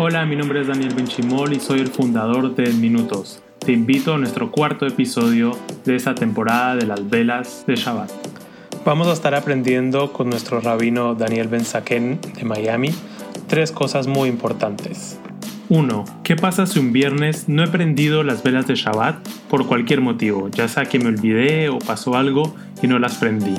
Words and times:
Hola, 0.00 0.24
mi 0.26 0.36
nombre 0.36 0.60
es 0.60 0.68
Daniel 0.68 0.94
Benchimol 0.94 1.52
y 1.52 1.58
soy 1.58 1.80
el 1.80 1.88
fundador 1.88 2.54
de 2.54 2.72
Minutos. 2.72 3.42
Te 3.58 3.72
invito 3.72 4.14
a 4.14 4.18
nuestro 4.18 4.52
cuarto 4.52 4.86
episodio 4.86 5.58
de 5.84 5.96
esta 5.96 6.14
temporada 6.14 6.76
de 6.76 6.86
las 6.86 7.10
velas 7.10 7.64
de 7.66 7.74
Shabbat. 7.74 8.08
Vamos 8.84 9.08
a 9.08 9.12
estar 9.12 9.34
aprendiendo 9.34 10.12
con 10.12 10.30
nuestro 10.30 10.60
rabino 10.60 11.16
Daniel 11.16 11.48
Ben 11.48 11.64
Saken 11.64 12.20
de 12.36 12.44
Miami 12.44 12.90
tres 13.48 13.72
cosas 13.72 14.06
muy 14.06 14.28
importantes. 14.28 15.18
1. 15.68 16.04
¿Qué 16.22 16.36
pasa 16.36 16.66
si 16.66 16.78
un 16.78 16.92
viernes 16.92 17.48
no 17.48 17.64
he 17.64 17.68
prendido 17.68 18.22
las 18.22 18.44
velas 18.44 18.68
de 18.68 18.76
Shabbat 18.76 19.16
por 19.50 19.66
cualquier 19.66 20.00
motivo, 20.00 20.48
ya 20.48 20.68
sea 20.68 20.84
que 20.84 21.00
me 21.00 21.08
olvidé 21.08 21.70
o 21.70 21.80
pasó 21.80 22.14
algo 22.14 22.54
y 22.80 22.86
no 22.86 23.00
las 23.00 23.16
prendí? 23.16 23.56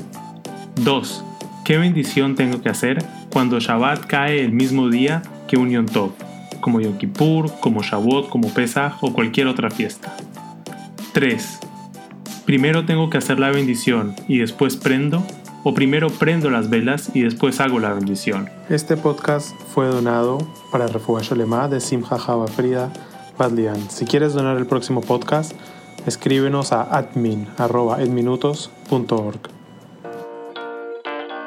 2. 0.85 1.25
¿Qué 1.65 1.77
bendición 1.77 2.35
tengo 2.35 2.61
que 2.61 2.69
hacer 2.69 3.03
cuando 3.29 3.59
Shabbat 3.59 4.05
cae 4.05 4.41
el 4.41 4.53
mismo 4.53 4.87
día 4.87 5.21
que 5.49 5.57
un 5.57 5.71
Yom 5.71 5.87
Tov, 5.87 6.11
como 6.69 6.81
Yom 6.81 6.99
Kippur, 6.99 7.51
como 7.61 7.81
Shavuot, 7.81 8.29
como 8.29 8.53
Pesach 8.53 9.01
o 9.01 9.11
cualquier 9.11 9.47
otra 9.47 9.71
fiesta? 9.71 10.15
3. 11.13 11.61
¿Primero 12.45 12.85
tengo 12.85 13.09
que 13.09 13.17
hacer 13.17 13.39
la 13.39 13.49
bendición 13.49 14.15
y 14.27 14.37
después 14.37 14.77
prendo? 14.77 15.23
¿O 15.63 15.73
primero 15.73 16.11
prendo 16.11 16.51
las 16.51 16.69
velas 16.69 17.09
y 17.15 17.21
después 17.21 17.59
hago 17.59 17.79
la 17.79 17.91
bendición? 17.91 18.51
Este 18.69 18.97
podcast 18.97 19.59
fue 19.73 19.87
donado 19.87 20.37
para 20.71 20.85
el 20.85 20.93
refugio 20.93 21.35
Lema 21.35 21.67
de 21.67 21.79
Simcha 21.79 22.19
Java 22.19 22.45
Frida 22.45 22.93
Badlian. 23.35 23.89
Si 23.89 24.05
quieres 24.05 24.33
donar 24.33 24.57
el 24.57 24.67
próximo 24.67 25.01
podcast, 25.01 25.53
escríbenos 26.05 26.71
a 26.71 26.83
admin.edminutos.org. 26.83 29.39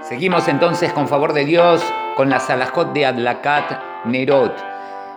Seguimos 0.02 0.48
entonces 0.48 0.92
con 0.92 1.06
favor 1.06 1.32
de 1.32 1.44
Dios 1.44 1.80
con 2.16 2.28
la 2.28 2.40
Salahot 2.40 2.92
de 2.92 3.06
Adlakat 3.06 4.04
Nerot. 4.04 4.71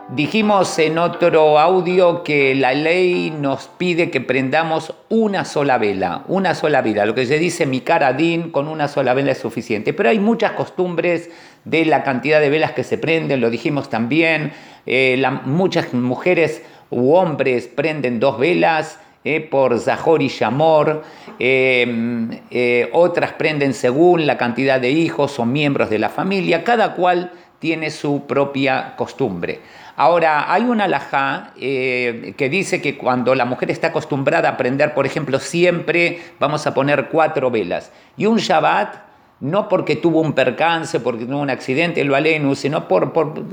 Dijimos 0.09 0.77
en 0.77 0.99
otro 0.99 1.57
audio 1.57 2.23
que 2.23 2.53
la 2.53 2.75
ley 2.75 3.31
nos 3.31 3.67
pide 3.67 4.11
que 4.11 4.21
prendamos 4.21 4.93
una 5.09 5.45
sola 5.45 5.79
vela, 5.79 6.23
una 6.27 6.53
sola 6.53 6.83
vela. 6.83 7.07
Lo 7.07 7.15
que 7.15 7.25
se 7.25 7.39
dice 7.39 7.65
mi 7.65 7.81
caradín 7.81 8.51
con 8.51 8.67
una 8.67 8.87
sola 8.87 9.15
vela 9.15 9.31
es 9.31 9.39
suficiente. 9.39 9.93
Pero 9.93 10.09
hay 10.09 10.19
muchas 10.19 10.51
costumbres 10.51 11.31
de 11.63 11.85
la 11.85 12.03
cantidad 12.03 12.39
de 12.39 12.51
velas 12.51 12.73
que 12.73 12.83
se 12.83 12.99
prenden, 12.99 13.41
lo 13.41 13.49
dijimos 13.49 13.89
también. 13.89 14.53
Eh, 14.85 15.19
muchas 15.45 15.91
mujeres 15.91 16.61
u 16.91 17.15
hombres 17.15 17.67
prenden 17.67 18.19
dos 18.19 18.37
velas. 18.37 18.99
Eh, 19.27 19.41
por 19.41 19.79
Zahor 19.79 20.21
y 20.21 20.27
Shamor, 20.27 21.01
em, 21.39 22.29
eh, 22.51 22.91
otras 22.93 23.33
prenden 23.33 23.73
según 23.73 24.27
la 24.27 24.37
cantidad 24.37 24.79
de 24.79 24.91
hijos 24.91 25.39
o 25.39 25.47
miembros 25.47 25.89
de 25.89 25.97
la 25.97 26.09
familia, 26.09 26.63
cada 26.63 26.93
cual 26.93 27.31
tiene 27.59 27.91
su 27.91 28.25
propia 28.25 28.95
costumbre. 28.95 29.61
Ahora, 29.97 30.51
hay 30.51 30.63
una 30.63 30.85
alajá 30.85 31.53
eh, 31.59 32.33
que 32.37 32.49
dice 32.49 32.81
que 32.81 32.97
cuando 32.97 33.33
la 33.33 33.45
mujer 33.45 33.71
está 33.71 33.87
acostumbrada 33.87 34.49
a 34.49 34.57
prender, 34.57 34.93
por 34.93 35.05
ejemplo, 35.05 35.39
siempre 35.39 36.19
vamos 36.39 36.67
a 36.67 36.73
poner 36.73 37.07
cuatro 37.09 37.49
velas, 37.49 37.91
y 38.17 38.25
un 38.25 38.37
Shabbat 38.37 39.05
no 39.39 39.67
porque 39.67 39.95
tuvo 39.95 40.21
un 40.21 40.33
percance, 40.33 40.99
porque 40.99 41.25
tuvo 41.25 41.39
un 41.39 41.49
accidente, 41.49 42.03
lo 42.03 42.15
alenu, 42.15 42.55
sino 42.55 42.87
por, 42.87 43.11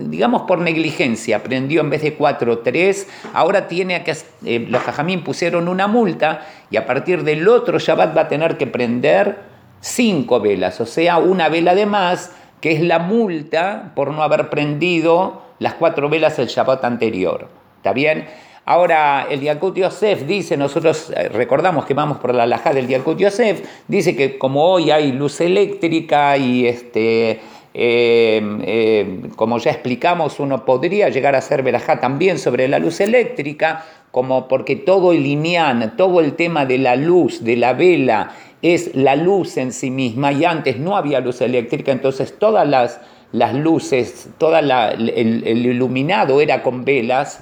digamos, 0.09 0.43
por 0.43 0.61
negligencia. 0.61 1.43
Prendió 1.43 1.81
en 1.81 1.91
vez 1.91 2.03
de 2.03 2.15
cuatro, 2.15 2.61
tres. 2.61 3.09
Ahora 3.35 3.67
tiene 3.67 4.05
que, 4.05 4.17
eh, 4.45 4.67
los 4.69 4.81
jajamín 4.83 5.25
pusieron 5.25 5.67
una 5.67 5.89
multa 5.89 6.47
y 6.71 6.77
a 6.77 6.87
partir 6.87 7.25
del 7.25 7.49
otro 7.49 7.79
Shabbat 7.79 8.17
va 8.17 8.23
a 8.23 8.29
tener 8.29 8.57
que 8.57 8.69
prender 8.69 9.51
cinco 9.81 10.41
velas, 10.41 10.81
o 10.81 10.87
sea, 10.87 11.19
una 11.19 11.49
vela 11.49 11.75
de 11.75 11.87
más, 11.87 12.31
que 12.63 12.73
es 12.73 12.81
la 12.81 13.01
multa 13.01 13.93
por 13.95 14.13
no 14.13 14.23
haber 14.23 14.49
prendido 14.49 15.43
las 15.59 15.75
cuatro 15.75 16.09
velas 16.09 16.39
el 16.39 16.47
Shabbat 16.47 16.85
anterior. 16.85 17.49
¿Está 17.77 17.93
bien? 17.93 18.27
Ahora, 18.65 19.27
el 19.29 19.41
Yalkut 19.41 19.77
Yosef 19.77 20.23
dice, 20.23 20.57
nosotros 20.57 21.13
eh, 21.15 21.29
recordamos 21.29 21.85
que 21.85 21.95
vamos 21.95 22.19
por 22.19 22.33
la 22.33 22.45
alajá 22.45 22.73
del 22.73 22.87
Yalkut 22.87 23.19
Yosef, 23.19 23.63
dice 23.89 24.15
que 24.15 24.39
como 24.39 24.65
hoy 24.65 24.93
hay 24.93 25.11
luz 25.11 25.41
eléctrica 25.41 26.37
y 26.37 26.69
este, 26.69 27.41
em, 27.75 28.63
em, 28.65 29.31
como 29.31 29.59
ya 29.59 29.73
explicamos, 29.73 30.39
uno 30.39 30.65
podría 30.65 31.09
llegar 31.09 31.35
a 31.35 31.39
hacer 31.39 31.65
verajá 31.65 31.99
también 31.99 32.39
sobre 32.39 32.69
la 32.69 32.79
luz 32.79 33.01
eléctrica, 33.01 33.85
como 34.13 34.47
porque 34.47 34.77
todo 34.77 35.11
el 35.11 35.25
lineán, 35.25 35.97
todo 35.97 36.21
el 36.21 36.35
tema 36.35 36.65
de 36.65 36.79
la 36.79 36.95
luz, 36.95 37.43
de 37.43 37.57
la 37.57 37.73
vela, 37.73 38.31
es 38.63 38.95
la 38.95 39.17
luz 39.17 39.57
en 39.57 39.73
sí 39.73 39.91
misma, 39.91 40.33
y 40.33 40.45
antes 40.45 40.79
no 40.79 40.97
había 40.97 41.21
luz 41.21 41.41
eléctrica, 41.41 41.93
entonces 41.93 42.39
todas 42.39 42.67
las, 42.67 43.01
las 43.33 43.55
luces, 43.55 44.29
todo 44.39 44.57
el 44.57 45.67
iluminado 45.67 46.41
era 46.41 46.63
con 46.63 46.85
velas, 46.85 47.41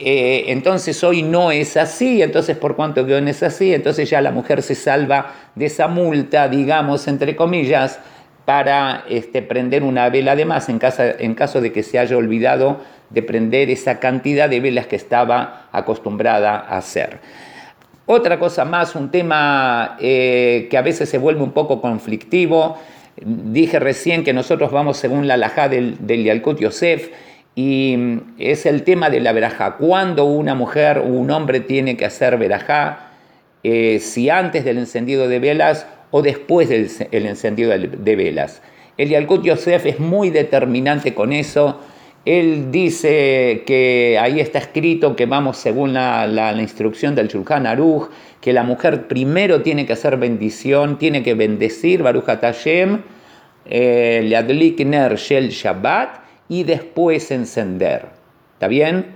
eh, 0.00 0.44
entonces 0.52 1.02
hoy 1.02 1.22
no 1.22 1.50
es 1.50 1.76
así, 1.76 2.22
entonces 2.22 2.56
por 2.56 2.76
cuanto 2.76 3.04
que 3.04 3.20
no 3.20 3.28
es 3.28 3.42
así, 3.42 3.74
entonces 3.74 4.08
ya 4.08 4.20
la 4.20 4.30
mujer 4.30 4.62
se 4.62 4.76
salva 4.76 5.34
de 5.56 5.66
esa 5.66 5.88
multa, 5.88 6.48
digamos, 6.48 7.08
entre 7.08 7.34
comillas, 7.34 7.98
para 8.44 9.04
este, 9.08 9.42
prender 9.42 9.82
una 9.82 10.08
vela 10.08 10.36
de 10.36 10.44
más 10.44 10.68
en, 10.68 10.78
en 11.18 11.34
caso 11.34 11.60
de 11.60 11.72
que 11.72 11.82
se 11.82 11.98
haya 11.98 12.16
olvidado 12.16 12.80
de 13.10 13.22
prender 13.22 13.70
esa 13.70 13.98
cantidad 13.98 14.48
de 14.48 14.60
velas 14.60 14.86
que 14.86 14.96
estaba 14.96 15.68
acostumbrada 15.72 16.58
a 16.58 16.78
hacer. 16.78 17.18
Otra 18.10 18.38
cosa 18.38 18.64
más, 18.64 18.94
un 18.94 19.10
tema 19.10 19.98
eh, 20.00 20.66
que 20.70 20.78
a 20.78 20.82
veces 20.82 21.10
se 21.10 21.18
vuelve 21.18 21.42
un 21.42 21.52
poco 21.52 21.82
conflictivo. 21.82 22.78
Dije 23.20 23.78
recién 23.78 24.24
que 24.24 24.32
nosotros 24.32 24.72
vamos 24.72 24.96
según 24.96 25.28
la 25.28 25.34
alajá 25.34 25.68
del, 25.68 26.06
del 26.06 26.24
Yalkut 26.24 26.58
Yosef, 26.58 27.10
y 27.54 27.96
mm, 27.98 28.20
es 28.38 28.64
el 28.64 28.82
tema 28.82 29.10
de 29.10 29.20
la 29.20 29.32
verajá. 29.32 29.76
¿Cuándo 29.76 30.24
una 30.24 30.54
mujer 30.54 31.00
o 31.00 31.04
un 31.04 31.30
hombre 31.30 31.60
tiene 31.60 31.98
que 31.98 32.06
hacer 32.06 32.38
verajá? 32.38 33.10
Eh, 33.62 33.98
si 34.00 34.30
antes 34.30 34.64
del 34.64 34.78
encendido 34.78 35.28
de 35.28 35.38
velas 35.38 35.86
o 36.10 36.22
después 36.22 36.70
del 36.70 37.26
encendido 37.26 37.72
de 37.76 38.16
velas. 38.16 38.62
El 38.96 39.10
Yalkut 39.10 39.44
Yosef 39.44 39.84
es 39.84 40.00
muy 40.00 40.30
determinante 40.30 41.12
con 41.12 41.34
eso. 41.34 41.78
Él 42.28 42.70
dice 42.70 43.62
que 43.64 44.18
ahí 44.20 44.38
está 44.38 44.58
escrito 44.58 45.16
que 45.16 45.24
vamos 45.24 45.56
según 45.56 45.94
la, 45.94 46.54
instrucción 46.60 47.14
del 47.14 47.28
Shulchan 47.28 47.66
Aruch, 47.66 48.10
que 48.42 48.52
la 48.52 48.64
mujer 48.64 49.08
primero 49.08 49.62
tiene 49.62 49.86
que 49.86 49.94
hacer 49.94 50.18
bendición, 50.18 50.98
tiene 50.98 51.22
que 51.22 51.32
bendecir 51.32 52.02
Baruch 52.02 52.26
Hashem, 52.26 53.00
eh, 53.64 54.74
Ner 54.84 55.16
Shel 55.16 55.48
Shabbat, 55.48 56.20
y 56.50 56.64
después 56.64 57.30
encender. 57.30 58.04
¿Está 58.52 58.68
bien? 58.68 59.06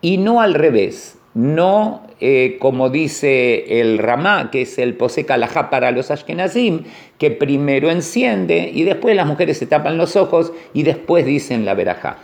Y 0.00 0.18
no 0.18 0.40
al 0.40 0.54
revés, 0.54 1.18
no 1.34 2.06
eh, 2.20 2.56
como 2.60 2.88
dice 2.88 3.80
el 3.80 3.98
Ramá, 3.98 4.52
que 4.52 4.62
es 4.62 4.78
el 4.78 4.94
Posek 4.94 5.28
Alajá 5.32 5.70
para 5.70 5.90
los 5.90 6.12
Ashkenazim, 6.12 6.84
que 7.18 7.32
primero 7.32 7.90
enciende 7.90 8.70
y 8.72 8.84
después 8.84 9.16
las 9.16 9.26
mujeres 9.26 9.58
se 9.58 9.66
tapan 9.66 9.98
los 9.98 10.14
ojos 10.14 10.52
y 10.72 10.84
después 10.84 11.26
dicen 11.26 11.64
la 11.64 11.74
verajá. 11.74 12.18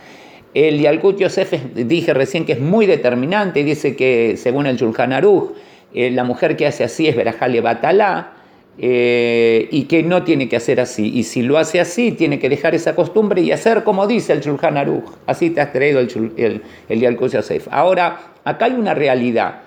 El 0.53 0.79
Yalkut 0.79 1.19
Yosef 1.19 1.53
dije 1.75 2.13
recién 2.13 2.45
que 2.45 2.53
es 2.53 2.59
muy 2.59 2.85
determinante, 2.85 3.63
dice 3.63 3.95
que 3.95 4.35
según 4.37 4.65
el 4.65 4.77
Shulchan 4.77 5.13
Aruch, 5.13 5.51
eh, 5.93 6.09
la 6.11 6.23
mujer 6.23 6.55
que 6.57 6.65
hace 6.65 6.83
así 6.83 7.07
es 7.07 7.15
verajá 7.15 7.47
levatalá, 7.47 8.33
eh, 8.79 9.67
y 9.71 9.85
que 9.85 10.03
no 10.03 10.23
tiene 10.23 10.47
que 10.47 10.55
hacer 10.55 10.79
así. 10.79 11.11
Y 11.15 11.23
si 11.23 11.41
lo 11.41 11.57
hace 11.57 11.79
así, 11.79 12.11
tiene 12.11 12.37
que 12.37 12.47
dejar 12.47 12.75
esa 12.75 12.93
costumbre 12.95 13.41
y 13.41 13.51
hacer 13.51 13.83
como 13.83 14.05
dice 14.05 14.33
el 14.33 14.41
Shulchan 14.41 14.77
Aruch. 14.77 15.05
Así 15.25 15.49
te 15.49 15.61
has 15.61 15.73
traído 15.73 15.99
el, 15.99 16.33
el, 16.37 16.61
el 16.87 16.99
Yalkut 16.99 17.31
Yosef. 17.31 17.67
Ahora, 17.71 18.19
acá 18.43 18.65
hay 18.65 18.73
una 18.73 18.93
realidad, 18.93 19.61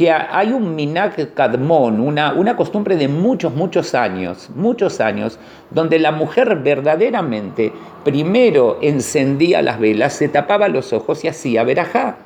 que 0.00 0.10
hay 0.10 0.50
un 0.50 0.74
Minak 0.74 1.34
Kadmon, 1.34 2.00
una, 2.00 2.32
una 2.32 2.56
costumbre 2.56 2.96
de 2.96 3.06
muchos, 3.06 3.54
muchos 3.54 3.94
años, 3.94 4.48
muchos 4.56 4.98
años, 4.98 5.38
donde 5.70 5.98
la 5.98 6.10
mujer 6.10 6.56
verdaderamente 6.64 7.70
primero 8.02 8.78
encendía 8.80 9.60
las 9.60 9.78
velas, 9.78 10.14
se 10.14 10.30
tapaba 10.30 10.68
los 10.68 10.94
ojos 10.94 11.22
y 11.22 11.28
hacía 11.28 11.64
verajá. 11.64 12.16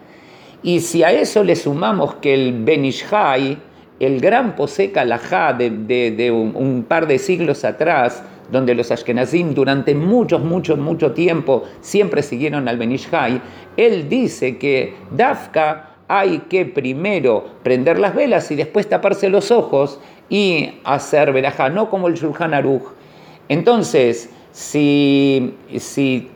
Y 0.63 0.83
si 0.83 1.03
a 1.03 1.11
eso 1.11 1.43
le 1.43 1.57
sumamos 1.57 2.15
que 2.15 2.33
el 2.35 2.63
Benishai, 2.63 3.59
el 3.99 4.21
gran 4.21 4.55
Posek 4.55 4.97
Alajá 4.97 5.53
de, 5.53 5.71
de, 5.71 6.31
un, 6.31 6.85
par 6.87 7.09
de 7.09 7.19
siglos 7.19 7.65
atrás, 7.65 8.23
donde 8.53 8.77
los 8.77 8.93
Ashkenazim 8.93 9.53
durante 9.53 9.97
mucho, 9.97 10.39
mucho, 10.39 10.77
mucho 10.77 11.11
tiempo 11.11 11.65
siempre 11.81 12.23
siguieron 12.23 12.69
al 12.69 12.79
Benishai, 12.79 13.43
él 13.77 14.09
dice 14.09 14.59
que 14.59 14.95
Dafka 15.11 15.94
hay 16.09 16.41
que 16.51 16.67
primero 16.67 17.45
prender 17.63 17.99
las 17.99 18.15
velas 18.15 18.51
y 18.51 18.57
después 18.57 18.89
taparse 18.89 19.29
los 19.29 19.51
ojos 19.51 20.01
y 20.29 20.81
hacer 20.85 21.33
verajá, 21.33 21.69
no 21.69 21.91
como 21.91 22.09
el 22.09 22.15
Shulchan 22.15 22.55
Aruch. 22.55 22.85
Entonces, 23.49 24.31
si, 24.53 25.55
si 25.79 26.31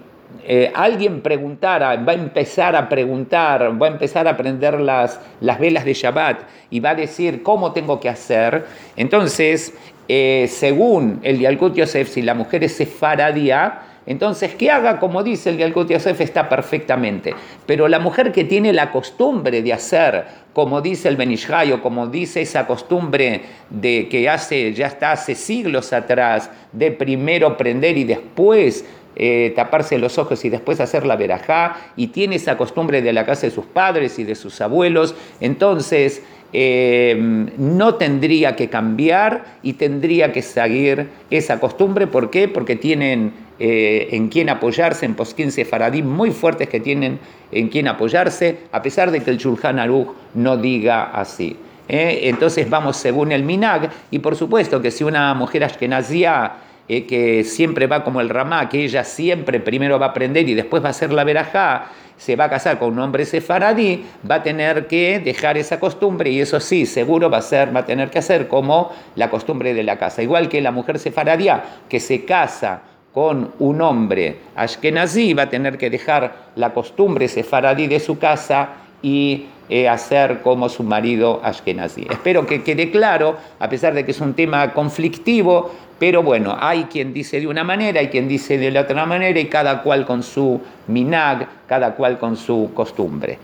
eh, 0.44 0.72
alguien 0.74 1.20
preguntara, 1.20 1.96
va 1.96 2.12
a 2.12 2.14
empezar 2.14 2.74
a 2.76 2.88
preguntar, 2.88 3.80
va 3.80 3.86
a 3.86 3.90
empezar 3.90 4.26
a 4.28 4.36
prender 4.36 4.80
las, 4.80 5.20
las 5.40 5.58
velas 5.58 5.84
de 5.84 5.94
Shabbat 5.94 6.40
y 6.70 6.80
va 6.80 6.90
a 6.90 6.94
decir 6.94 7.42
cómo 7.42 7.72
tengo 7.72 8.00
que 8.00 8.08
hacer, 8.08 8.66
entonces, 8.96 9.74
eh, 10.08 10.46
según 10.48 11.20
el 11.22 11.38
Yalkut 11.38 11.74
Yosef, 11.74 12.08
si 12.08 12.22
la 12.22 12.34
mujer 12.34 12.64
es 12.64 12.76
sefaradía, 12.76 13.80
entonces 14.08 14.54
que 14.54 14.70
haga 14.70 14.98
como 14.98 15.22
dice 15.22 15.50
el 15.50 15.58
Yalkut 15.58 15.90
Yosef 15.90 16.22
está 16.22 16.48
perfectamente. 16.48 17.34
Pero 17.66 17.88
la 17.88 17.98
mujer 17.98 18.32
que 18.32 18.42
tiene 18.42 18.72
la 18.72 18.90
costumbre 18.90 19.60
de 19.60 19.74
hacer, 19.74 20.24
como 20.54 20.80
dice 20.80 21.08
el 21.10 21.16
Benishai, 21.16 21.72
o 21.72 21.82
como 21.82 22.06
dice 22.06 22.40
esa 22.40 22.66
costumbre 22.66 23.42
de 23.68 24.08
que 24.08 24.26
hace, 24.30 24.72
ya 24.72 24.86
está 24.86 25.12
hace 25.12 25.34
siglos 25.34 25.92
atrás, 25.92 26.50
de 26.72 26.90
primero 26.90 27.58
prender 27.58 27.98
y 27.98 28.04
después 28.04 28.86
eh, 29.14 29.52
taparse 29.54 29.98
los 29.98 30.16
ojos 30.16 30.42
y 30.42 30.48
después 30.48 30.80
hacer 30.80 31.04
la 31.04 31.16
verajá, 31.16 31.76
y 31.94 32.06
tiene 32.06 32.36
esa 32.36 32.56
costumbre 32.56 33.02
de 33.02 33.12
la 33.12 33.26
casa 33.26 33.46
de 33.46 33.50
sus 33.50 33.66
padres 33.66 34.18
y 34.18 34.24
de 34.24 34.36
sus 34.36 34.58
abuelos, 34.62 35.14
entonces 35.40 36.22
eh, 36.54 37.14
no 37.58 37.96
tendría 37.96 38.56
que 38.56 38.70
cambiar 38.70 39.44
y 39.62 39.74
tendría 39.74 40.32
que 40.32 40.40
seguir 40.40 41.08
esa 41.28 41.60
costumbre. 41.60 42.06
¿Por 42.06 42.30
qué? 42.30 42.48
Porque 42.48 42.74
tienen 42.74 43.47
eh, 43.58 44.08
en 44.12 44.28
quien 44.28 44.48
apoyarse, 44.48 45.06
en 45.06 45.14
posquín 45.14 45.50
Faradim 45.50 46.06
muy 46.06 46.30
fuertes 46.30 46.68
que 46.68 46.80
tienen 46.80 47.18
en 47.50 47.68
quien 47.68 47.88
apoyarse, 47.88 48.58
a 48.72 48.82
pesar 48.82 49.10
de 49.10 49.20
que 49.20 49.30
el 49.30 49.38
Shulchan 49.38 49.78
Aruch 49.78 50.08
no 50.34 50.56
diga 50.56 51.04
así. 51.04 51.56
Entonces 51.90 52.68
vamos 52.68 52.98
según 52.98 53.32
el 53.32 53.44
Minag, 53.44 53.90
y 54.10 54.18
por 54.18 54.36
supuesto 54.36 54.82
que 54.82 54.90
si 54.90 55.04
una 55.04 55.32
mujer 55.32 55.64
ashkenazía 55.64 56.52
eh, 56.90 57.04
que 57.04 57.44
siempre 57.44 57.86
va 57.86 58.02
como 58.02 58.22
el 58.22 58.30
ramá, 58.30 58.66
que 58.70 58.82
ella 58.82 59.04
siempre 59.04 59.60
primero 59.60 59.98
va 59.98 60.06
a 60.06 60.08
aprender 60.08 60.48
y 60.48 60.54
después 60.54 60.82
va 60.82 60.88
a 60.88 60.90
hacer 60.90 61.12
la 61.12 61.22
verajá, 61.22 61.88
se 62.16 62.34
va 62.34 62.44
a 62.44 62.50
casar 62.50 62.78
con 62.78 62.94
un 62.94 62.98
hombre 62.98 63.26
sefaradí, 63.26 64.06
va 64.28 64.36
a 64.36 64.42
tener 64.42 64.86
que 64.86 65.20
dejar 65.20 65.58
esa 65.58 65.78
costumbre 65.78 66.30
y 66.30 66.40
eso 66.40 66.60
sí, 66.60 66.86
seguro 66.86 67.28
va 67.28 67.38
a, 67.38 67.64
va 67.66 67.80
a 67.80 67.84
tener 67.84 68.08
que 68.08 68.18
hacer 68.18 68.48
como 68.48 68.90
la 69.16 69.28
costumbre 69.28 69.74
de 69.74 69.82
la 69.82 69.98
casa. 69.98 70.22
Igual 70.22 70.48
que 70.48 70.62
la 70.62 70.72
mujer 70.72 70.98
sefaradía 70.98 71.62
que 71.90 72.00
se 72.00 72.24
casa 72.24 72.80
con 73.18 73.50
un 73.58 73.80
hombre 73.80 74.36
ashkenazí, 74.54 75.34
va 75.34 75.42
a 75.42 75.50
tener 75.50 75.76
que 75.76 75.90
dejar 75.90 76.52
la 76.54 76.72
costumbre 76.72 77.26
sefaradí 77.26 77.88
de 77.88 77.98
su 77.98 78.16
casa 78.16 78.74
y 79.02 79.46
eh, 79.68 79.88
hacer 79.88 80.40
como 80.40 80.68
su 80.68 80.84
marido 80.84 81.40
ashkenazí. 81.42 82.06
Espero 82.08 82.46
que 82.46 82.62
quede 82.62 82.92
claro, 82.92 83.36
a 83.58 83.68
pesar 83.68 83.92
de 83.94 84.04
que 84.04 84.12
es 84.12 84.20
un 84.20 84.34
tema 84.34 84.72
conflictivo, 84.72 85.68
pero 85.98 86.22
bueno, 86.22 86.56
hay 86.60 86.84
quien 86.84 87.12
dice 87.12 87.40
de 87.40 87.48
una 87.48 87.64
manera, 87.64 87.98
hay 87.98 88.06
quien 88.06 88.28
dice 88.28 88.56
de 88.56 88.70
la 88.70 88.82
otra 88.82 89.04
manera 89.04 89.40
y 89.40 89.46
cada 89.46 89.82
cual 89.82 90.06
con 90.06 90.22
su 90.22 90.60
minag, 90.86 91.48
cada 91.66 91.96
cual 91.96 92.20
con 92.20 92.36
su 92.36 92.70
costumbre. 92.72 93.36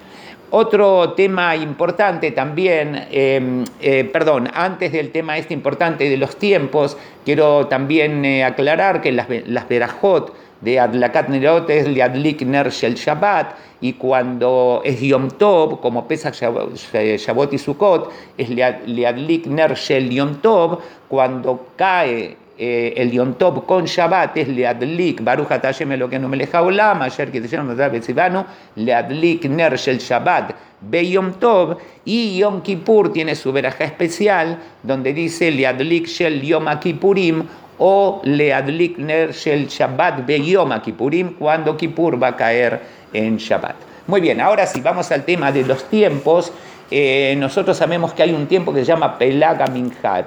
Otro 0.57 1.15
tema 1.15 1.57
importante 1.57 2.31
también, 2.31 3.09
em, 3.11 3.65
eh, 3.81 4.05
perdón, 4.05 4.49
antes 4.55 4.93
del 4.93 5.11
tema 5.11 5.37
este 5.37 5.53
importante 5.53 6.09
de 6.09 6.17
los 6.17 6.37
tiempos, 6.37 6.97
quiero 7.25 7.67
también 7.67 8.25
eh, 8.25 8.45
aclarar 8.45 9.01
que 9.01 9.11
las, 9.11 9.27
las 9.47 9.69
verajot 9.69 10.33
de 10.61 10.79
Adlakat 10.79 11.29
Nerot 11.29 11.69
es 11.71 11.89
Liadlik 11.89 12.43
Ner 12.43 12.71
Shel 12.71 12.95
Shabbat, 12.95 13.57
y 13.81 13.95
cuando 13.95 14.81
es 14.85 15.01
Yom 15.01 15.29
Tov, 15.33 15.81
como 15.81 16.07
pesa 16.07 16.31
Shabbat 16.31 17.53
y 17.53 17.59
Sukkot, 17.59 18.13
es 18.39 18.49
Liadlik 18.49 19.47
Ner 19.47 19.75
Shel 19.75 20.09
Yom 20.09 20.37
Tov, 20.37 20.79
cuando 21.09 21.67
cae 21.75 22.37
eh, 22.57 22.95
el 22.97 23.11
Yom 23.11 23.35
Tov 23.35 23.67
con 23.67 23.85
Shabbat 23.85 24.37
es 24.37 24.49
Leadlik, 24.49 25.23
Baruch 25.23 25.49
Hashem 25.49 25.91
Elokeinu 25.93 26.29
Melech 26.29 26.53
Haolam, 26.55 27.03
Asher 27.03 27.31
Kiddushenu 27.31 27.65
Notar 27.65 27.91
Betzivanu, 27.91 28.45
Leadlik 28.77 29.45
Ner 29.47 29.77
Shel 29.77 29.99
Shabbat, 29.99 30.55
Be 30.81 31.09
Yom 31.09 31.35
Tov, 31.35 31.79
y 32.05 32.39
Yom 32.39 32.63
Kippur 32.63 33.13
tiene 33.13 33.35
su 33.35 33.53
veraja 33.53 33.85
especial, 33.85 34.59
donde 34.83 35.13
dice 35.13 35.51
Leadlik 35.51 36.07
Shel 36.07 36.43
Yom 36.43 36.67
Kippurim, 36.79 37.45
o 37.79 38.21
Leadlik 38.25 38.99
Ner 38.99 39.33
Shel 39.33 39.69
Shabbat 39.69 40.25
Be 40.25 40.41
Yom 40.41 40.81
Kippurim, 40.81 41.35
cuando 41.35 41.77
Kippur 41.77 42.23
va 42.23 42.29
a 42.29 42.37
caer 42.37 42.81
en 43.13 43.37
Shabbat. 43.37 43.77
Muy 44.07 44.21
bien, 44.21 44.41
ahora 44.41 44.67
sí, 44.67 44.81
vamos 44.83 45.11
al 45.13 45.25
tema 45.25 45.51
de 45.51 45.65
los 45.65 45.89
tiempos. 45.89 46.53
Eh, 46.91 47.35
nosotros 47.39 47.77
sabemos 47.77 48.13
que 48.13 48.23
hay 48.23 48.33
un 48.33 48.47
tiempo 48.47 48.73
que 48.73 48.81
se 48.81 48.87
llama 48.87 49.19
Pelaga 49.19 49.67
Minja. 49.67 50.27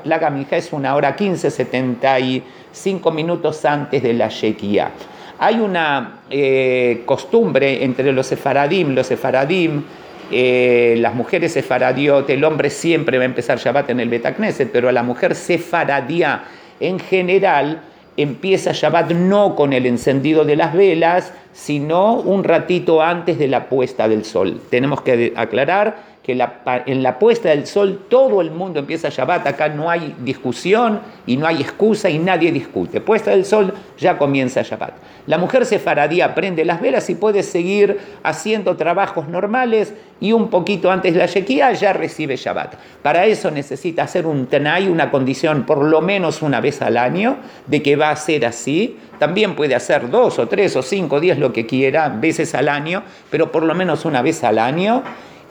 Es 0.51 0.73
una 0.73 0.95
hora 0.95 1.15
15, 1.15 1.51
75 1.51 3.11
minutos 3.11 3.63
antes 3.65 4.01
de 4.01 4.13
la 4.13 4.27
Shekia. 4.27 4.91
Hay 5.39 5.59
una 5.59 6.21
eh, 6.29 7.03
costumbre 7.05 7.83
entre 7.83 8.11
los 8.11 8.25
sefaradim, 8.25 8.95
los 8.95 9.05
sefaradim, 9.05 9.83
eh, 10.31 10.95
las 10.99 11.13
mujeres 11.13 11.53
sefaradiot, 11.53 12.29
el 12.29 12.43
hombre 12.43 12.69
siempre 12.69 13.17
va 13.17 13.23
a 13.23 13.25
empezar 13.25 13.59
Shabbat 13.59 13.91
en 13.91 13.99
el 13.99 14.09
Betacneset, 14.09 14.69
pero 14.71 14.89
a 14.89 14.91
la 14.91 15.03
mujer 15.03 15.35
sefaradía 15.35 16.43
en 16.79 16.99
general 16.99 17.81
empieza 18.17 18.71
Shabbat 18.73 19.11
no 19.11 19.55
con 19.55 19.71
el 19.71 19.85
encendido 19.85 20.43
de 20.43 20.55
las 20.55 20.73
velas, 20.73 21.31
sino 21.53 22.15
un 22.15 22.43
ratito 22.43 23.01
antes 23.01 23.37
de 23.37 23.47
la 23.47 23.69
puesta 23.69 24.09
del 24.09 24.25
sol. 24.25 24.59
Tenemos 24.69 25.01
que 25.01 25.33
aclarar 25.35 26.16
que 26.27 26.33
en 26.33 27.03
la 27.03 27.19
puesta 27.19 27.47
del 27.47 27.65
sol 27.65 28.01
todo 28.09 28.41
el 28.41 28.51
mundo 28.51 28.79
empieza 28.81 29.07
Shabbat, 29.07 29.47
acá 29.47 29.69
no 29.69 29.89
hay 29.89 30.13
discusión 30.19 30.99
y 31.25 31.37
no 31.37 31.47
hay 31.47 31.61
excusa 31.61 32.09
y 32.09 32.19
nadie 32.19 32.51
discute. 32.51 32.99
Puesta 32.99 33.31
del 33.31 33.45
sol 33.45 33.73
ya 33.97 34.17
comienza 34.17 34.61
Shabbat. 34.61 34.95
La 35.25 35.37
mujer 35.37 35.65
sefaradía 35.65 36.35
prende 36.35 36.65
las 36.65 36.81
velas 36.81 37.09
y 37.09 37.15
puede 37.15 37.43
seguir 37.43 37.97
haciendo 38.23 38.75
trabajos 38.75 39.29
normales 39.29 39.93
y 40.19 40.33
un 40.33 40.49
poquito 40.49 40.91
antes 40.91 41.13
de 41.13 41.19
la 41.19 41.27
Shekia 41.27 41.71
ya 41.71 41.93
recibe 41.93 42.35
Shabbat. 42.35 42.75
Para 43.01 43.23
eso 43.23 43.49
necesita 43.49 44.03
hacer 44.03 44.27
un 44.27 44.47
Tanay, 44.47 44.89
una 44.89 45.09
condición 45.09 45.65
por 45.65 45.81
lo 45.81 46.01
menos 46.01 46.41
una 46.41 46.59
vez 46.59 46.81
al 46.81 46.97
año 46.97 47.37
de 47.67 47.81
que 47.81 47.95
va 47.95 48.09
a 48.09 48.15
ser 48.17 48.45
así. 48.45 48.97
También 49.17 49.55
puede 49.55 49.75
hacer 49.75 50.09
dos 50.09 50.39
o 50.39 50.49
tres 50.49 50.75
o 50.75 50.81
cinco 50.81 51.21
días 51.21 51.37
lo 51.37 51.53
que 51.53 51.65
quiera, 51.65 52.09
veces 52.09 52.53
al 52.53 52.67
año, 52.67 53.03
pero 53.31 53.49
por 53.49 53.63
lo 53.63 53.73
menos 53.73 54.03
una 54.03 54.21
vez 54.21 54.43
al 54.43 54.59
año 54.59 55.03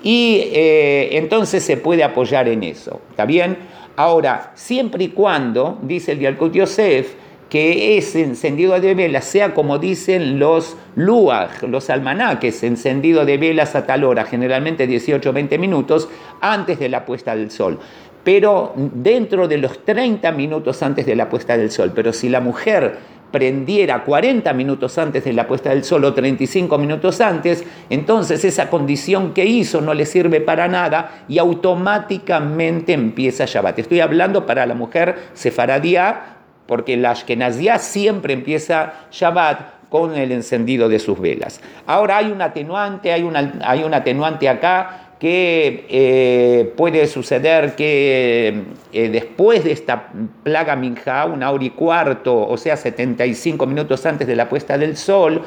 y 0.02 0.50
eh, 0.52 1.16
entonces 1.16 1.62
se 1.62 1.76
puede 1.76 2.04
apoyar 2.04 2.48
en 2.48 2.62
eso. 2.62 3.00
¿Está 3.10 3.24
bien? 3.24 3.56
Ahora, 3.96 4.52
siempre 4.54 5.04
y 5.04 5.08
cuando, 5.08 5.78
dice 5.82 6.12
el 6.12 6.20
Yalkut 6.20 6.52
Yosef, 6.52 7.14
que 7.48 7.96
ese 7.96 8.22
encendido 8.22 8.78
de 8.80 8.94
velas 8.94 9.24
sea 9.24 9.54
como 9.54 9.78
dicen 9.78 10.38
los 10.38 10.76
luaj, 10.96 11.62
los 11.62 11.88
almanaques, 11.90 12.62
encendido 12.62 13.24
de 13.24 13.38
velas 13.38 13.76
a 13.76 13.86
tal 13.86 14.04
hora, 14.04 14.24
generalmente 14.24 14.86
18 14.86 15.30
o 15.30 15.32
20 15.32 15.58
minutos 15.58 16.08
antes 16.40 16.78
de 16.78 16.88
la 16.88 17.04
puesta 17.04 17.36
del 17.36 17.50
sol. 17.50 17.78
Pero 18.24 18.72
dentro 18.76 19.46
de 19.46 19.58
los 19.58 19.84
30 19.84 20.32
minutos 20.32 20.82
antes 20.82 21.06
de 21.06 21.14
la 21.14 21.28
puesta 21.28 21.56
del 21.56 21.70
sol. 21.70 21.92
Pero 21.94 22.12
si 22.12 22.28
la 22.28 22.40
mujer 22.40 22.98
prendiera 23.30 24.04
40 24.04 24.52
minutos 24.52 24.96
antes 24.98 25.24
de 25.24 25.32
la 25.32 25.46
puesta 25.46 25.70
del 25.70 25.84
sol 25.84 26.04
o 26.04 26.14
35 26.14 26.78
minutos 26.78 27.20
antes, 27.20 27.64
entonces 27.90 28.44
esa 28.44 28.70
condición 28.70 29.34
que 29.34 29.44
hizo 29.44 29.80
no 29.80 29.94
le 29.94 30.06
sirve 30.06 30.40
para 30.40 30.68
nada 30.68 31.24
y 31.28 31.38
automáticamente 31.38 32.92
empieza 32.92 33.44
Shabbat. 33.46 33.78
Estoy 33.78 34.00
hablando 34.00 34.46
para 34.46 34.66
la 34.66 34.74
mujer 34.74 35.16
sefaradía, 35.34 36.36
porque 36.66 36.96
la 36.96 37.12
Ashkenazía 37.12 37.78
siempre 37.78 38.32
empieza 38.32 38.92
Shabbat 39.10 39.76
con 39.88 40.16
el 40.16 40.32
encendido 40.32 40.88
de 40.88 40.98
sus 40.98 41.20
velas. 41.20 41.60
Ahora 41.86 42.18
hay 42.18 42.30
un 42.30 42.42
atenuante, 42.42 43.12
hay, 43.12 43.28
hay 43.62 43.84
un 43.84 43.94
atenuante 43.94 44.48
acá 44.48 45.05
que 45.18 45.86
eh, 45.88 46.72
puede 46.76 47.06
suceder 47.06 47.74
que 47.74 48.62
eh, 48.92 49.08
después 49.08 49.64
de 49.64 49.72
esta 49.72 50.12
plaga 50.42 50.76
minja, 50.76 51.24
una 51.24 51.50
hora 51.50 51.64
y 51.64 51.70
cuarto, 51.70 52.46
o 52.46 52.56
sea, 52.56 52.76
75 52.76 53.66
minutos 53.66 54.04
antes 54.04 54.26
de 54.26 54.36
la 54.36 54.48
puesta 54.48 54.76
del 54.76 54.96
sol, 54.96 55.42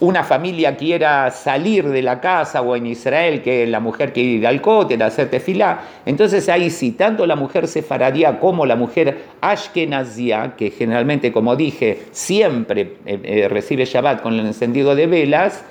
una 0.00 0.24
familia 0.24 0.76
quiera 0.76 1.30
salir 1.30 1.86
de 1.86 2.00
la 2.00 2.22
casa 2.22 2.62
o 2.62 2.74
en 2.74 2.86
Israel 2.86 3.42
que 3.42 3.66
la 3.66 3.80
mujer 3.80 4.14
quiere 4.14 4.30
ir 4.30 4.46
al 4.46 4.62
cóter, 4.62 5.02
hacer 5.02 5.28
tefilá, 5.28 5.82
entonces 6.06 6.48
ahí 6.48 6.70
sí, 6.70 6.92
tanto 6.92 7.26
la 7.26 7.36
mujer 7.36 7.68
sefaradía 7.68 8.40
como 8.40 8.64
la 8.64 8.76
mujer 8.76 9.18
ashkenazía, 9.42 10.54
que 10.56 10.70
generalmente, 10.70 11.32
como 11.32 11.54
dije, 11.54 12.04
siempre 12.12 12.94
eh, 13.04 13.46
recibe 13.50 13.84
Shabbat 13.84 14.22
con 14.22 14.32
el 14.38 14.46
encendido 14.46 14.94
de 14.94 15.06
velas, 15.06 15.64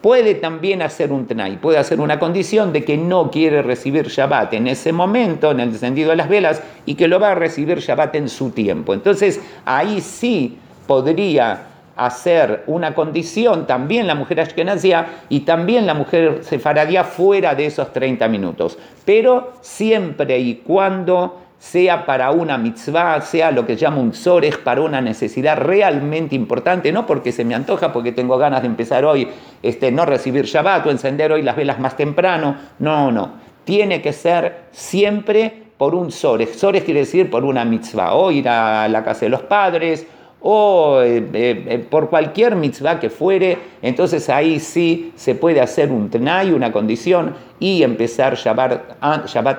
puede 0.00 0.34
también 0.34 0.82
hacer 0.82 1.12
un 1.12 1.26
tnai, 1.26 1.56
puede 1.58 1.78
hacer 1.78 2.00
una 2.00 2.18
condición 2.18 2.72
de 2.72 2.84
que 2.84 2.96
no 2.96 3.30
quiere 3.30 3.62
recibir 3.62 4.08
Shabbat 4.08 4.54
en 4.54 4.66
ese 4.66 4.92
momento, 4.92 5.50
en 5.50 5.60
el 5.60 5.68
encendido 5.70 6.10
de 6.10 6.16
las 6.16 6.28
velas, 6.28 6.62
y 6.86 6.94
que 6.94 7.08
lo 7.08 7.20
va 7.20 7.32
a 7.32 7.34
recibir 7.34 7.78
Shabbat 7.78 8.14
en 8.14 8.28
su 8.28 8.50
tiempo. 8.50 8.94
Entonces, 8.94 9.40
ahí 9.64 10.00
sí 10.00 10.58
podría 10.86 11.66
hacer 11.96 12.64
una 12.66 12.94
condición 12.94 13.66
también 13.66 14.06
la 14.06 14.14
mujer 14.14 14.40
ashkenazia 14.40 15.06
y 15.28 15.40
también 15.40 15.86
la 15.86 15.92
mujer 15.92 16.38
sefaradía 16.42 17.04
fuera 17.04 17.54
de 17.54 17.66
esos 17.66 17.92
30 17.92 18.26
minutos, 18.28 18.78
pero 19.04 19.52
siempre 19.60 20.38
y 20.38 20.56
cuando 20.56 21.49
sea 21.60 22.06
para 22.06 22.30
una 22.30 22.56
mitzvah, 22.56 23.20
sea 23.20 23.50
lo 23.50 23.66
que 23.66 23.76
llama 23.76 23.98
un 23.98 24.14
zorej, 24.14 24.62
para 24.64 24.80
una 24.80 25.02
necesidad 25.02 25.58
realmente 25.58 26.34
importante, 26.34 26.90
no 26.90 27.06
porque 27.06 27.32
se 27.32 27.44
me 27.44 27.54
antoja, 27.54 27.92
porque 27.92 28.12
tengo 28.12 28.38
ganas 28.38 28.62
de 28.62 28.68
empezar 28.68 29.04
hoy, 29.04 29.28
este, 29.62 29.92
no 29.92 30.06
recibir 30.06 30.46
Shabbat 30.46 30.86
o 30.86 30.90
encender 30.90 31.30
hoy 31.30 31.42
las 31.42 31.56
velas 31.56 31.78
más 31.78 31.98
temprano, 31.98 32.56
no, 32.78 33.12
no, 33.12 33.34
tiene 33.64 34.00
que 34.00 34.14
ser 34.14 34.68
siempre 34.70 35.64
por 35.76 35.94
un 35.94 36.10
zorej. 36.10 36.48
Zorej 36.48 36.82
quiere 36.82 37.00
decir 37.00 37.28
por 37.28 37.44
una 37.44 37.66
mitzvah, 37.66 38.14
o 38.14 38.30
ir 38.30 38.48
a 38.48 38.88
la 38.88 39.04
casa 39.04 39.26
de 39.26 39.28
los 39.28 39.42
padres, 39.42 40.06
o 40.42 41.02
eh, 41.02 41.28
eh, 41.32 41.86
por 41.90 42.08
cualquier 42.08 42.56
mitzvah 42.56 42.98
que 42.98 43.10
fuere, 43.10 43.58
entonces 43.82 44.28
ahí 44.28 44.58
sí 44.58 45.12
se 45.16 45.34
puede 45.34 45.60
hacer 45.60 45.90
un 45.90 46.08
tenay, 46.10 46.52
una 46.52 46.72
condición, 46.72 47.34
y 47.58 47.82
empezar 47.82 48.36
Shabbat, 48.36 48.96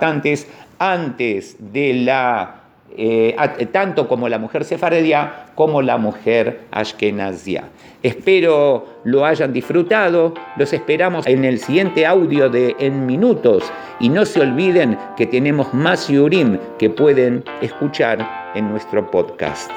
antes, 0.01 0.47
antes 0.79 1.55
de 1.59 1.93
la, 1.93 2.61
eh, 2.97 3.35
tanto 3.71 4.07
como 4.07 4.27
la 4.27 4.39
mujer 4.39 4.65
sefaredia 4.65 5.45
como 5.55 5.81
la 5.81 5.97
mujer 5.97 6.61
ashkenazia. 6.71 7.65
Espero 8.01 8.87
lo 9.03 9.25
hayan 9.25 9.53
disfrutado, 9.53 10.33
los 10.57 10.73
esperamos 10.73 11.27
en 11.27 11.45
el 11.45 11.59
siguiente 11.59 12.07
audio 12.07 12.49
de 12.49 12.75
En 12.79 13.05
Minutos, 13.05 13.71
y 13.99 14.09
no 14.09 14.25
se 14.25 14.41
olviden 14.41 14.97
que 15.15 15.27
tenemos 15.27 15.71
más 15.75 16.07
yurim 16.07 16.57
que 16.79 16.89
pueden 16.89 17.43
escuchar 17.61 18.51
en 18.55 18.69
nuestro 18.69 19.11
podcast. 19.11 19.71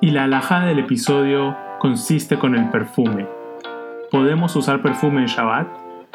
Y 0.00 0.12
la 0.12 0.24
alajada 0.24 0.66
del 0.66 0.78
episodio 0.78 1.56
consiste 1.80 2.38
con 2.38 2.54
el 2.54 2.70
perfume. 2.70 3.26
¿Podemos 4.12 4.54
usar 4.54 4.80
perfume 4.80 5.22
en 5.22 5.26
Shabbat? 5.26 5.66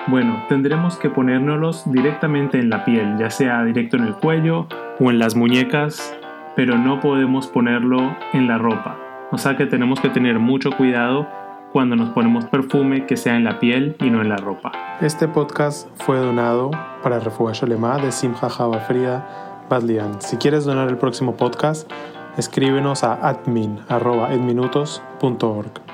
Bueno, 0.08 0.42
tendremos 0.48 0.96
que 0.96 1.10
ponérnoslos 1.10 1.92
directamente 1.92 2.60
en 2.60 2.70
la 2.70 2.86
piel, 2.86 3.18
ya 3.18 3.30
sea 3.30 3.62
directo 3.66 3.98
en 3.98 4.06
el 4.06 4.14
cuello 4.14 4.68
o 5.02 5.12
en 5.12 5.20
las 5.20 5.36
muñecas, 5.36 6.18
pero 6.56 6.78
no 6.78 7.02
podemos 7.02 7.48
ponerlo 7.48 8.16
en 8.32 8.48
la 8.48 8.58
ropa. 8.58 8.96
O 9.32 9.38
sea 9.38 9.58
que 9.58 9.66
tenemos 9.66 10.00
que 10.00 10.10
tener 10.10 10.40
mucho 10.40 10.72
cuidado 10.72 11.28
cuando 11.74 11.98
nos 11.98 12.10
ponemos 12.12 12.46
perfume 12.46 13.06
que 13.06 13.18
sea 13.18 13.36
en 13.36 13.44
la 13.44 13.60
piel 13.60 13.98
y 14.00 14.10
no 14.10 14.22
en 14.22 14.30
la 14.30 14.38
ropa. 14.38 14.72
Este 15.02 15.28
podcast 15.28 15.90
fue 15.96 16.18
donado 16.18 16.72
para 17.02 17.20
Refugio 17.20 17.66
Alemán 17.66 18.02
de 18.02 18.14
Simcha 18.14 18.50
Java 18.50 18.80
Frida 18.80 19.66
Badlian. 19.70 20.22
Si 20.22 20.38
quieres 20.38 20.64
donar 20.64 20.88
el 20.88 20.98
próximo 20.98 21.36
podcast, 21.36 21.92
escríbenos 22.38 23.04
a 23.04 23.28
admin.edminutos.org. 23.28 25.93